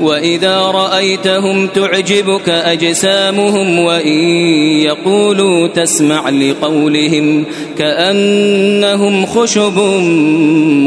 [0.00, 4.18] وإذا رأيتهم تعجبك أجسامهم وإن
[4.80, 7.44] يقولوا تسمع لقولهم
[7.78, 9.78] كأنهم خشب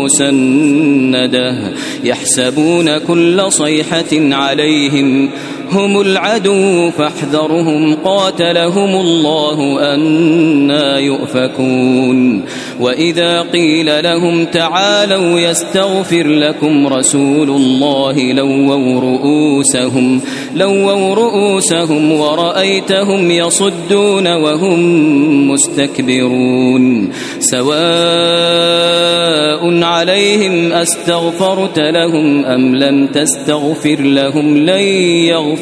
[0.00, 1.72] مسندة
[2.04, 5.30] يحسبون كل صيحة عليهم
[5.72, 12.44] هم العدو فاحذرهم قاتلهم الله أنا يؤفكون.
[12.80, 20.20] وإذا قيل لهم تعالوا يستغفر لكم رسول الله لووا رؤوسهم
[20.56, 24.80] لووا رؤوسهم ورأيتهم يصدون وهم
[25.50, 27.10] مستكبرون.
[27.38, 27.72] سواء
[29.82, 34.82] عليهم أستغفرت لهم أم لم تستغفر لهم لن
[35.32, 35.61] يغفر